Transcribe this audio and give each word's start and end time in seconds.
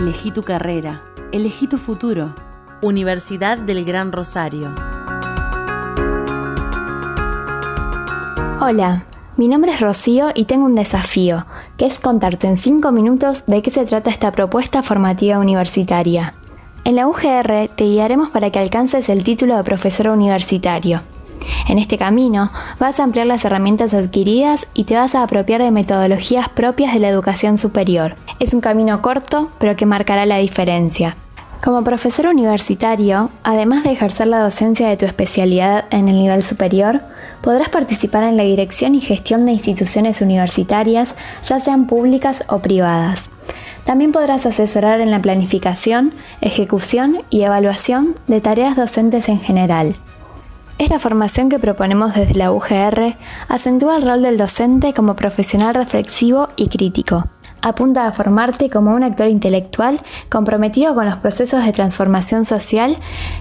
Elegí 0.00 0.30
tu 0.30 0.44
carrera, 0.44 1.02
elegí 1.30 1.66
tu 1.66 1.76
futuro. 1.76 2.34
Universidad 2.80 3.58
del 3.58 3.84
Gran 3.84 4.12
Rosario. 4.12 4.74
Hola, 8.62 9.04
mi 9.36 9.46
nombre 9.46 9.72
es 9.72 9.80
Rocío 9.80 10.30
y 10.34 10.46
tengo 10.46 10.64
un 10.64 10.74
desafío, 10.74 11.44
que 11.76 11.84
es 11.84 11.98
contarte 11.98 12.46
en 12.46 12.56
5 12.56 12.90
minutos 12.92 13.44
de 13.46 13.60
qué 13.60 13.70
se 13.70 13.84
trata 13.84 14.08
esta 14.08 14.32
propuesta 14.32 14.82
formativa 14.82 15.38
universitaria. 15.38 16.32
En 16.84 16.96
la 16.96 17.06
UGR 17.06 17.68
te 17.76 17.84
guiaremos 17.84 18.30
para 18.30 18.48
que 18.48 18.58
alcances 18.58 19.10
el 19.10 19.22
título 19.22 19.58
de 19.58 19.64
profesor 19.64 20.08
universitario. 20.08 21.02
En 21.68 21.78
este 21.78 21.98
camino 21.98 22.50
vas 22.78 22.98
a 22.98 23.04
ampliar 23.04 23.26
las 23.26 23.44
herramientas 23.44 23.94
adquiridas 23.94 24.66
y 24.74 24.84
te 24.84 24.96
vas 24.96 25.14
a 25.14 25.22
apropiar 25.22 25.62
de 25.62 25.70
metodologías 25.70 26.48
propias 26.48 26.94
de 26.94 27.00
la 27.00 27.08
educación 27.08 27.58
superior. 27.58 28.16
Es 28.38 28.54
un 28.54 28.60
camino 28.60 29.02
corto, 29.02 29.50
pero 29.58 29.76
que 29.76 29.86
marcará 29.86 30.26
la 30.26 30.38
diferencia. 30.38 31.16
Como 31.62 31.84
profesor 31.84 32.26
universitario, 32.26 33.30
además 33.42 33.84
de 33.84 33.92
ejercer 33.92 34.26
la 34.26 34.40
docencia 34.40 34.88
de 34.88 34.96
tu 34.96 35.04
especialidad 35.04 35.84
en 35.90 36.08
el 36.08 36.18
nivel 36.18 36.42
superior, 36.42 37.02
podrás 37.42 37.68
participar 37.68 38.24
en 38.24 38.38
la 38.38 38.44
dirección 38.44 38.94
y 38.94 39.02
gestión 39.02 39.44
de 39.44 39.52
instituciones 39.52 40.22
universitarias, 40.22 41.14
ya 41.44 41.60
sean 41.60 41.86
públicas 41.86 42.44
o 42.48 42.60
privadas. 42.60 43.24
También 43.84 44.10
podrás 44.10 44.46
asesorar 44.46 45.00
en 45.00 45.10
la 45.10 45.20
planificación, 45.20 46.14
ejecución 46.40 47.22
y 47.28 47.42
evaluación 47.42 48.14
de 48.26 48.40
tareas 48.40 48.76
docentes 48.76 49.28
en 49.28 49.40
general. 49.40 49.96
Esta 50.80 50.98
formación 50.98 51.50
que 51.50 51.58
proponemos 51.58 52.14
desde 52.14 52.36
la 52.36 52.50
UGR 52.52 53.14
acentúa 53.48 53.98
el 53.98 54.08
rol 54.08 54.22
del 54.22 54.38
docente 54.38 54.94
como 54.94 55.14
profesional 55.14 55.74
reflexivo 55.74 56.48
y 56.56 56.68
crítico 56.68 57.26
apunta 57.60 58.06
a 58.06 58.12
formarte 58.12 58.70
como 58.70 58.94
un 58.94 59.04
actor 59.04 59.28
intelectual 59.28 60.00
comprometido 60.30 60.94
con 60.94 61.04
los 61.04 61.16
procesos 61.16 61.66
de 61.66 61.74
transformación 61.74 62.46
social 62.46 62.96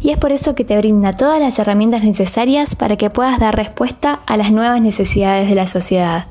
y 0.00 0.10
es 0.10 0.16
por 0.16 0.30
eso 0.30 0.54
que 0.54 0.64
te 0.64 0.78
brinda 0.78 1.16
todas 1.16 1.40
las 1.40 1.58
herramientas 1.58 2.04
necesarias 2.04 2.76
para 2.76 2.96
que 2.96 3.10
puedas 3.10 3.40
dar 3.40 3.56
respuesta 3.56 4.20
a 4.26 4.36
las 4.36 4.52
nuevas 4.52 4.80
necesidades 4.80 5.48
de 5.48 5.56
la 5.56 5.66
sociedad. 5.66 6.26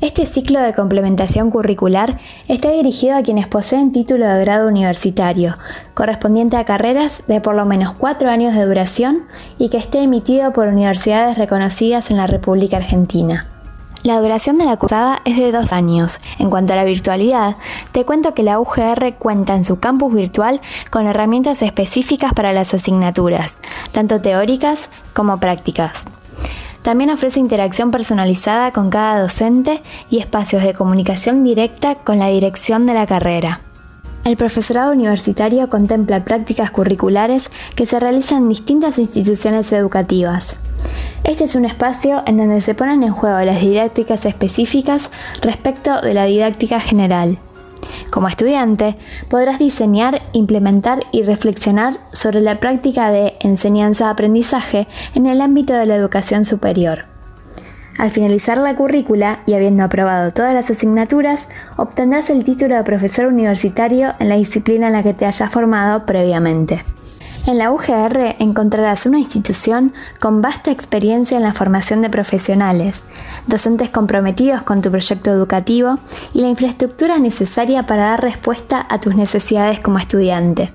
Este 0.00 0.26
ciclo 0.26 0.60
de 0.60 0.74
complementación 0.74 1.50
curricular 1.50 2.20
está 2.46 2.70
dirigido 2.70 3.16
a 3.16 3.22
quienes 3.22 3.48
poseen 3.48 3.90
título 3.90 4.28
de 4.28 4.40
grado 4.44 4.68
universitario, 4.68 5.56
correspondiente 5.94 6.56
a 6.56 6.64
carreras 6.64 7.20
de 7.26 7.40
por 7.40 7.56
lo 7.56 7.64
menos 7.64 7.96
cuatro 7.98 8.30
años 8.30 8.54
de 8.54 8.64
duración 8.64 9.24
y 9.58 9.70
que 9.70 9.78
esté 9.78 10.00
emitido 10.00 10.52
por 10.52 10.68
universidades 10.68 11.36
reconocidas 11.36 12.12
en 12.12 12.16
la 12.16 12.28
República 12.28 12.76
Argentina. 12.76 13.48
La 14.04 14.20
duración 14.20 14.56
de 14.56 14.66
la 14.66 14.76
cursada 14.76 15.20
es 15.24 15.36
de 15.36 15.50
dos 15.50 15.72
años. 15.72 16.20
En 16.38 16.48
cuanto 16.48 16.74
a 16.74 16.76
la 16.76 16.84
virtualidad, 16.84 17.56
te 17.90 18.04
cuento 18.04 18.34
que 18.34 18.44
la 18.44 18.60
UGR 18.60 19.14
cuenta 19.18 19.56
en 19.56 19.64
su 19.64 19.80
campus 19.80 20.14
virtual 20.14 20.60
con 20.90 21.08
herramientas 21.08 21.60
específicas 21.60 22.32
para 22.34 22.52
las 22.52 22.72
asignaturas, 22.72 23.58
tanto 23.90 24.20
teóricas 24.20 24.88
como 25.12 25.40
prácticas. 25.40 26.04
También 26.88 27.10
ofrece 27.10 27.38
interacción 27.38 27.90
personalizada 27.90 28.72
con 28.72 28.88
cada 28.88 29.20
docente 29.20 29.82
y 30.08 30.20
espacios 30.20 30.62
de 30.62 30.72
comunicación 30.72 31.44
directa 31.44 31.96
con 31.96 32.18
la 32.18 32.28
dirección 32.28 32.86
de 32.86 32.94
la 32.94 33.06
carrera. 33.06 33.60
El 34.24 34.38
profesorado 34.38 34.92
universitario 34.92 35.68
contempla 35.68 36.24
prácticas 36.24 36.70
curriculares 36.70 37.50
que 37.74 37.84
se 37.84 38.00
realizan 38.00 38.44
en 38.44 38.48
distintas 38.48 38.98
instituciones 38.98 39.70
educativas. 39.70 40.56
Este 41.24 41.44
es 41.44 41.56
un 41.56 41.66
espacio 41.66 42.22
en 42.24 42.38
donde 42.38 42.62
se 42.62 42.74
ponen 42.74 43.02
en 43.02 43.12
juego 43.12 43.38
las 43.40 43.60
didácticas 43.60 44.24
específicas 44.24 45.10
respecto 45.42 46.00
de 46.00 46.14
la 46.14 46.24
didáctica 46.24 46.80
general. 46.80 47.38
Como 48.10 48.28
estudiante, 48.28 48.96
podrás 49.28 49.58
diseñar, 49.58 50.22
implementar 50.32 51.04
y 51.12 51.22
reflexionar 51.22 51.94
sobre 52.12 52.40
la 52.40 52.58
práctica 52.58 53.10
de 53.10 53.34
enseñanza-aprendizaje 53.40 54.88
en 55.14 55.26
el 55.26 55.40
ámbito 55.40 55.74
de 55.74 55.86
la 55.86 55.94
educación 55.96 56.44
superior. 56.44 57.04
Al 57.98 58.10
finalizar 58.10 58.58
la 58.58 58.76
currícula 58.76 59.40
y 59.44 59.54
habiendo 59.54 59.82
aprobado 59.82 60.30
todas 60.30 60.54
las 60.54 60.70
asignaturas, 60.70 61.48
obtendrás 61.76 62.30
el 62.30 62.44
título 62.44 62.76
de 62.76 62.84
profesor 62.84 63.26
universitario 63.26 64.14
en 64.20 64.28
la 64.28 64.36
disciplina 64.36 64.86
en 64.86 64.92
la 64.92 65.02
que 65.02 65.14
te 65.14 65.26
hayas 65.26 65.50
formado 65.50 66.06
previamente. 66.06 66.82
En 67.48 67.56
la 67.56 67.72
UGR 67.72 68.36
encontrarás 68.40 69.06
una 69.06 69.20
institución 69.20 69.94
con 70.20 70.42
vasta 70.42 70.70
experiencia 70.70 71.38
en 71.38 71.42
la 71.42 71.54
formación 71.54 72.02
de 72.02 72.10
profesionales, 72.10 73.02
docentes 73.46 73.88
comprometidos 73.88 74.60
con 74.64 74.82
tu 74.82 74.90
proyecto 74.90 75.30
educativo 75.30 75.98
y 76.34 76.42
la 76.42 76.48
infraestructura 76.48 77.18
necesaria 77.18 77.86
para 77.86 78.10
dar 78.10 78.22
respuesta 78.22 78.84
a 78.86 79.00
tus 79.00 79.14
necesidades 79.16 79.80
como 79.80 79.98
estudiante. 79.98 80.72